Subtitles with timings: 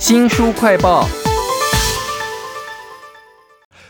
[0.00, 1.04] 新书快报。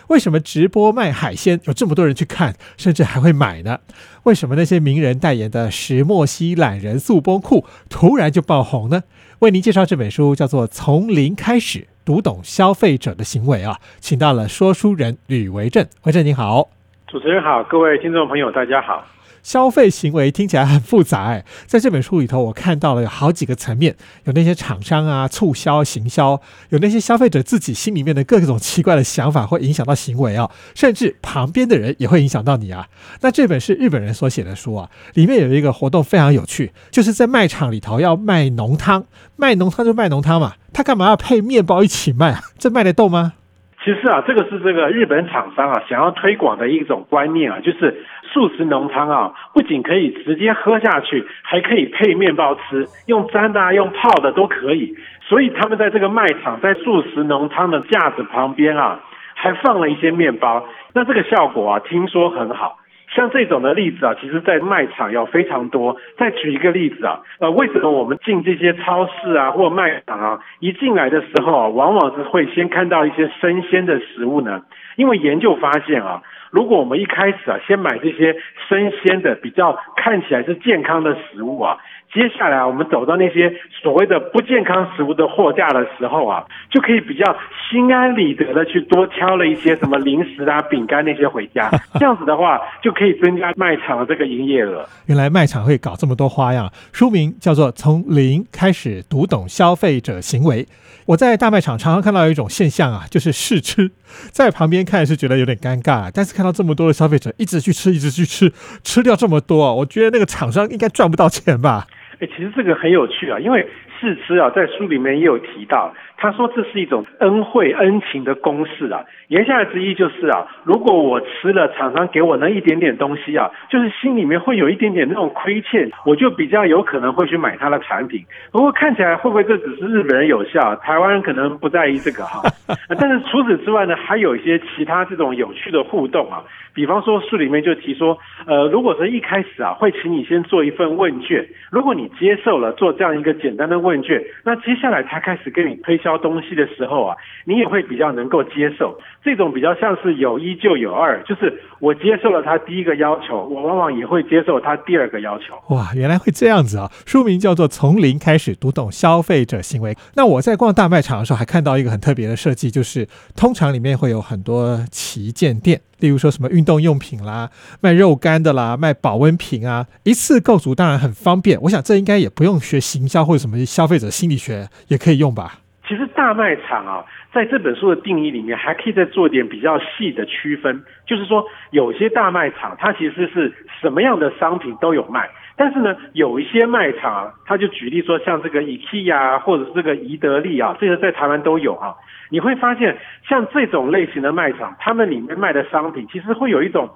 [0.08, 3.78] 为什么直播卖海鲜有这么多人去看，甚至还会买呢？
[4.24, 9.04] 为什么那些名人代言的石墨烯懒人速崩裤突然就爆红呢？
[9.38, 15.86] 为您介绍这本书，叫做《从零开始读懂消费者的行为》啊，请到了说书人吕维正。
[16.02, 16.68] 维正你好，
[17.06, 19.06] 主持人好，各位听众朋友大家好。
[19.42, 32.86] 消费行为听起来很复杂哎，在这本书里头，我看到了有好几个层面，有那些厂商啊促销行销，有那些消费者自己心里面的各种奇怪的想法，会影响到行为啊，甚至旁边的人也会影响到你啊。
[33.22, 39.04] 那这本是日本人所写的书啊，里面有一个活动非常有趣，就是在卖场里头要卖浓汤，
[39.36, 42.40] 卖浓汤就卖浓汤嘛，他干嘛要配面包一起卖啊？
[42.58, 43.34] 这卖得动吗？
[43.82, 54.94] 其实啊，这个是这个日本厂商啊想要推广的一种观念啊，就是素食浓汤啊，不仅可以直接喝下去，还可以配面包吃，用粘的、啊用泡的都可以。
[55.20, 59.00] 所以他们在这个卖场，在素食浓汤的架子旁边啊，
[59.34, 60.64] 还放了一些面包。
[60.92, 62.79] 那这个效果啊，听说很好。
[63.14, 65.96] 像这种的例子啊，其实在卖场要非常多。
[66.16, 74.62] 再举一个例子啊，呃，为什么我们进这些超市啊或卖场啊，一进来的时候啊，往往是会先看到一些生鲜的食物呢？
[74.96, 78.36] 因为研究发现啊，如果我们一开始啊，先买这些
[78.68, 81.78] 生鲜的、比较看起来是健康的食物啊。
[82.12, 87.24] 接下来我们走到那些所谓的不健康食物的货架的时候啊，就可以比较
[87.70, 91.70] 心安理得的去多挑了一些什么零食啊、饼干那些回家。
[92.00, 94.84] 这样子的话，就可以增加卖场的这个营业额。
[95.06, 96.72] 原来卖场会搞这么多花样。
[96.92, 100.64] 书名叫做《从零开始读懂消费者行为》。
[101.06, 103.90] 我在大卖场常常看到一种现象啊，就是试吃，
[104.32, 111.86] 在旁边看是觉得有点尴尬，但是看到这么多的消费者一直去吃，一直去吃，吃掉这么多，我觉得那个厂商应该赚不到钱吧。
[112.20, 113.66] 哎，其实这个很有趣啊，因为
[113.98, 119.02] 试吃啊，在书里面也有提到，他说这是一种恩惠恩情的公式啊。
[119.28, 128.22] 言下之意就是啊，如果我吃了厂商给我那一点点东西啊，就是心里面会有一点点那种亏欠，我就比较有可能会去买他的产品。
[128.52, 132.42] 不过看起来会不会这只是日本人有效，台湾人可能不在意这个哈。
[132.98, 136.42] 但是除此之外呢，还有一些其他这种有趣的互动啊。
[136.72, 138.16] 比方说书里面就提说，
[138.46, 148.98] 呃，如果是一开始啊，会请你先做一份问卷，如果你接受了做这样一个简单的问卷，那接下来他开始跟你推销东西的时候啊，你也会比较能够接受。
[149.22, 155.54] 这种比较像是有一就有二，就是我接受了他第一个要求，我往往也会接受他第二个要求。
[155.74, 156.90] 哇，原来会这样子啊！
[157.04, 159.92] 书名叫做《从零开始读懂消费者行为》。
[160.14, 163.06] 那我在逛大卖场的时候，还看到一个很特别的设计，就是
[163.36, 165.80] 通常里面会有很多旗舰店。
[165.98, 167.50] 例如说什么运动用品啦，
[167.82, 171.60] 卖肉干的啦，卖保温瓶啊，一次购足当然很方便。
[171.60, 175.58] 我想这应该也不用学行销或者什么消费者心理学也可以用吧。
[175.90, 180.84] 其实大卖场啊，在这本书的定义里面，还可以再做点比较细的区分。
[181.04, 191.92] 就是说，有些大卖场它其实是什么样的商品都有卖，但是呢，有一些卖场啊，它就举例说，像这个 IKEA 或者是这个宜得利啊，这些在台湾都有啊。
[192.30, 192.96] 你会发现，
[193.28, 196.88] 像这种类型的卖场，他们里面卖的商品，其实会有一种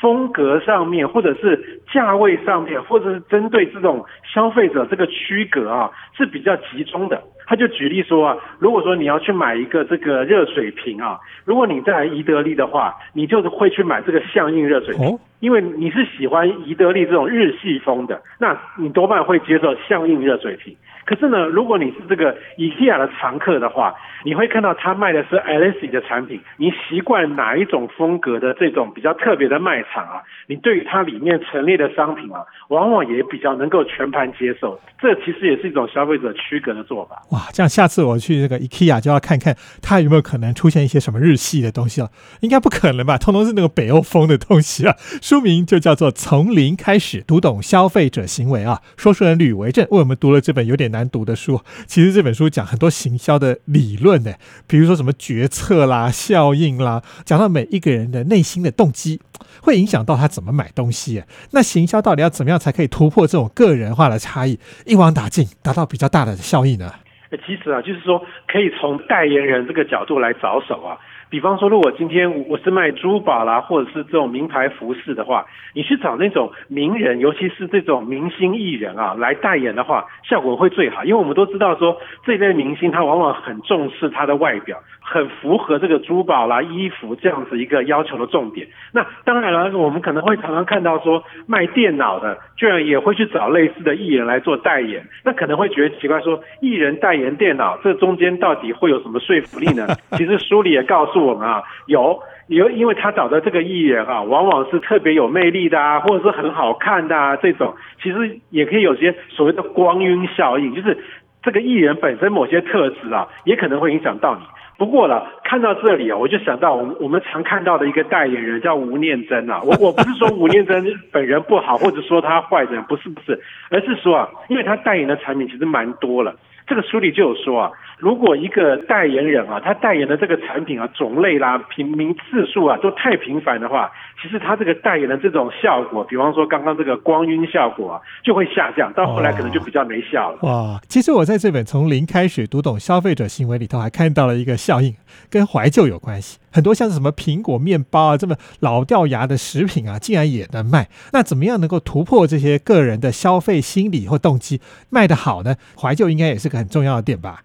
[0.00, 7.22] 风格上面，或者是价位上面，或者是针对这种消费者这个区隔啊，是比较集中的。
[7.50, 20.76] 他就举例说啊，如果说你要去买一个这个热水瓶啊，如果你在宜得利的话，你就是会去买这个象印热水瓶，因为你是喜欢宜得利这种日系风的，那你多半会接受象印热水瓶。
[21.06, 23.92] 可是呢，如果你是这个 IKEA 的常客的话，
[24.24, 26.40] 你会看到他卖的是 a l e s i 的产品。
[26.56, 30.22] 你习惯哪一种风格的这种比较特别的卖场啊？
[30.46, 34.78] 你对于它里面陈列的商品啊，往往也比较能够全盘接受。
[35.00, 37.16] 这其实也是一种消费者区隔的做法。
[37.32, 42.10] 哇，这样下次我去这个 IKEA 就要看看它有没有可能出现一些什么日系的东西了。
[42.40, 43.16] 应该不可能吧？
[43.18, 44.96] 通通是那个北欧风的东西啊。
[45.22, 48.82] 书名就叫做《从零开始读懂消费者行为》啊。
[48.96, 51.60] 说书人吕维正为我们读了这本有点难读的书。
[51.86, 54.32] 其实这本书讲很多行销的理论呢，
[54.66, 59.20] 比如说什么决策啦、效应啦，讲到每一个人的内心的动机，
[59.62, 61.22] 会影响到他怎么买东西。
[61.52, 66.92] 那行销到底要怎么样才可以突破这种个人化的差异，一网打尽，达到比较大的效益呢？
[67.38, 70.98] 其实啊，就是说可以从代言人这个角度来着手啊。
[71.30, 81.04] 比方说，如果今天我是卖珠宝啦，或者是这种名牌服饰的话，你去找那种名人，尤其是这种明星艺人啊来代言的话，效果会最好。
[81.04, 88.66] 因为我们都知道说，这类明星他往往很重视他的外表，很符合这个珠宝啦、衣服这样子一个要求的重点。
[88.92, 99.86] 那当然了，我们可能会常常看到说，卖电脑的居然也会去找类似的艺人来做代言，那可能会觉得奇怪，说艺人代言电脑，这中间到底会有什么说服力呢？
[100.16, 102.18] 其实书里也告诉我们啊，有
[102.48, 110.98] 有，因为他找的这个艺人啊，往往是特别有魅力的啊，或者是很好看的啊，这种其实也可以有些所谓的光晕效应，就是
[111.42, 114.42] 这个艺人本身某些特质啊，也可能会影响到你。
[114.78, 120.82] 不过了，看到这里啊，我就想到我们我们常看到的一个代言人叫吴念真啊，我我不是说吴念真
[121.12, 123.38] 本人不好，或者说他坏人，不是不是，
[123.70, 126.34] 而是说啊，因为他代言的产品其实蛮多了。
[126.70, 133.90] 这个书里就有说啊，如果一个代言人啊，他代言的这个产品啊，种类啦、频名次数啊，都太频繁的话，
[134.22, 140.38] 其实他这个代言的这种效果，比方说刚刚这个光晕效果啊，就会下降，到后来可能就比较没效了。
[140.42, 144.94] 哇，其实我在这本从零开始读懂消费者行为里头，还看到了一个效应，
[145.28, 146.38] 跟怀旧有关系。
[146.52, 150.88] 很多像是什么苹果面包啊，这么老掉牙的食品啊，竟然也能卖。
[151.12, 154.60] 那怎么样能够突破这些个人的消费心理或动机，
[154.90, 155.56] 卖得好呢？
[155.80, 157.42] 怀旧应该也是个很重要的点吧。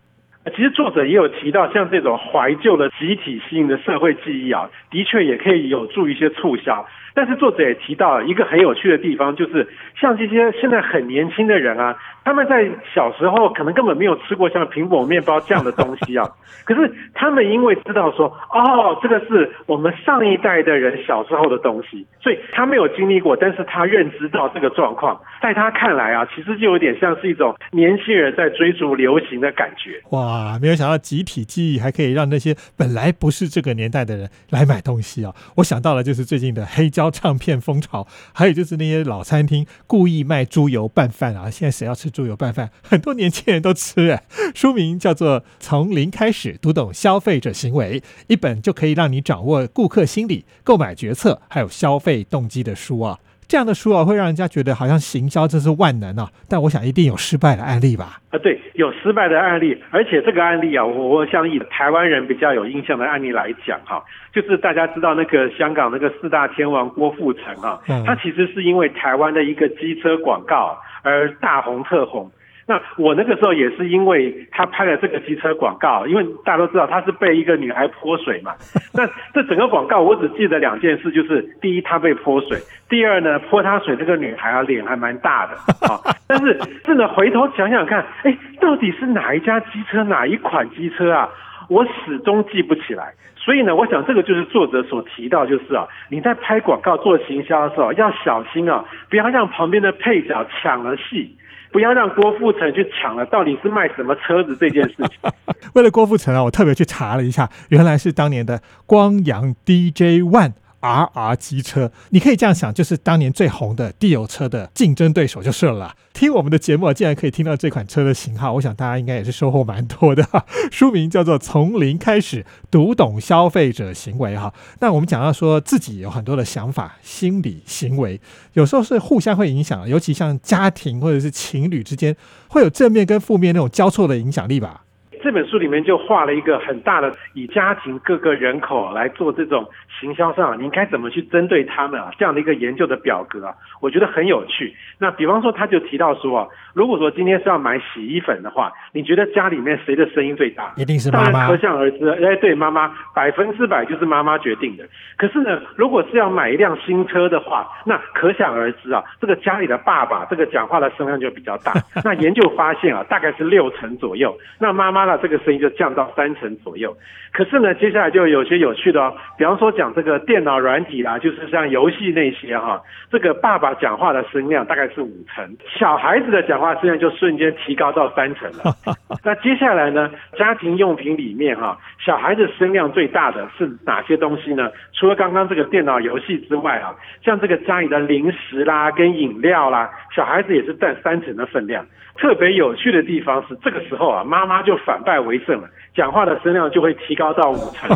[0.56, 6.86] 其实作者也有提到，像这种怀旧的集体性的社会记忆啊，的确也可以有助一些促销。
[7.16, 9.66] 但是作者也提到一个很有趣的地方，就是
[10.00, 11.96] 像这些现在很年轻的人啊，
[12.26, 16.30] 他们在小时候可能根本没有吃过像苹果面包这样的东西啊。
[16.66, 30.02] 可是他们因为知道说，哦，这个是我们上一代的人小时候的东西，所以他没有经历过，但是他认知到这个状况，在他看来啊，其实就有点像是一种年轻人在追逐流行的感觉。
[30.10, 35.34] 哇，没有想到集体记忆还可以让那些本来不是这个年代的人来买东西啊！
[35.56, 37.05] 我想到了就是最近的黑胶。
[37.10, 41.50] 唱片风潮，还有就是那些老餐厅故意卖猪油拌饭啊！
[41.50, 42.70] 现在谁要吃猪油拌饭？
[42.82, 44.24] 很多年轻人都吃哎。
[44.54, 53.20] 书名叫做《从零开始读懂消费者行为》，一本就可以让你掌握顾客心理、购买决策还有消费动机的书啊。
[53.48, 56.30] 这样的书啊，会让人家觉得好像行销真是万能啊！
[56.50, 58.20] 但我想一定有失败的案例吧？
[58.32, 64.04] 啊，对，有失败的案例，而且这个案例啊，我我想以台湾人比较有印象的案例来讲哈，
[64.34, 72.32] 就是大家知道那个香港那个四大天王郭富城啊，他其实是因为台湾的一个机车广告而大红特红。
[72.68, 78.54] 那我那个时候也是因为他拍了这个机车广告，因为大家都知道他是被一个女孩泼水嘛。
[78.92, 82.58] 那这整个广告我只记得两件事，就是第一他被泼水，
[82.90, 85.54] 第二呢泼他水这个女孩啊脸还蛮大的
[85.88, 86.02] 啊。
[86.28, 91.30] 但是真的回头想想看，哎，到底是哪一家机车哪一款机车啊？
[91.70, 93.14] 我始终记不起来。
[93.38, 101.38] 所以呢，我想这个就是作者所提到，就是啊，你在拍广告做行销的时候要小心啊，不要让旁边的配角抢了戏。
[101.76, 105.30] 不要让郭富城去抢了，到底是卖什么车子这件事情。
[105.76, 110.54] 为了郭富城啊，我特别去查了一下，原来是当年的光阳 DJ One。
[110.86, 115.96] R R 机车，你可以这样想，就是当年最红的地油车的竞争对手就是了。
[116.14, 120.26] 听我们的节目，竟然可以听到这款车的型号，我想大家应该也是收获蛮多的。
[120.72, 124.54] 书名叫做《从零开始读懂消费者行为》哈。
[124.80, 128.22] 那我们讲到说自己有很多的想法、心理、行为，
[128.54, 132.16] 有时候是互相会影响，尤其像家庭或者是情侣之间，
[132.48, 134.84] 会有正面跟负面那种交错的影响力吧。
[135.26, 139.68] 这本书里面就画了一个很大的，以家庭各个人口来做这种
[140.00, 142.12] 行销上，你应该怎么去针对他们啊？
[142.20, 144.72] 这样的一个研究的表格啊，我觉得很有趣。
[145.00, 150.72] 那比方说，他就提到说啊，如果说今天是要买洗衣粉的话，你觉得家里面谁的声音最大？
[150.78, 151.48] 一定是妈妈。
[151.48, 154.88] 可想而知，哎，对，妈妈百分之百就是妈妈决定的。
[155.18, 161.74] 可是呢，如果是要买一辆新车的话，那可想而知啊，这个家里的爸爸这个讲话的声量就比较大。
[162.04, 164.38] 那研究发现啊，大概是六成左右。
[164.60, 165.20] 那妈妈呢？
[165.26, 166.96] 这个声音就降到三成左右，
[167.34, 178.76] 可是呢，接下来就有些有趣的哦，比方说讲这个电脑软体啊，就是像游戏那些哈，这个爸爸讲话的声量大概是五成，小孩子的讲话声量就瞬间提高到三成了。
[179.24, 184.70] 那接下来呢，家庭用品里面哈，小孩子声量最大的是哪些东西呢？
[184.94, 186.94] 除了刚刚这个电脑游戏之外啊，
[187.24, 191.86] 像这个家里的零食啦、跟饮料啦，小孩子也是占三成的分量。
[192.18, 197.90] 特别有趣的地方是，这个时候啊，妈妈就反败为胜了，讲话的声量就会提高到五成。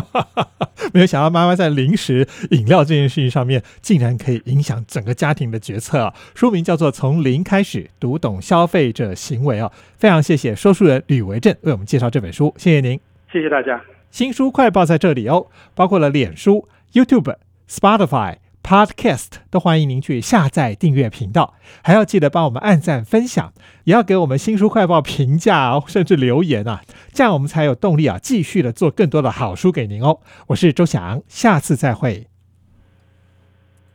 [0.92, 6.14] 没有想到妈妈在零食、饮料这件事情上面，竟然可以影响整个家庭的决策啊！
[6.34, 12.98] 书名叫做《从零开始读懂消费者行为》啊，非常谢谢说书人吕维正为我们介绍这本书，谢谢您，
[13.32, 13.80] 谢谢大家。
[14.10, 17.36] 新书快报在这里哦，包括了脸书、YouTube、
[17.68, 18.36] Spotify、
[18.70, 30.20] Podcast，都欢迎您去下载订阅频道，还要记得帮我们按赞分享，也要给我们新书快报评价哦，甚至留言啊，这样我们才有动力啊，继续的做更多的好书给您哦。
[30.46, 32.29] 我是周翔，下次再会。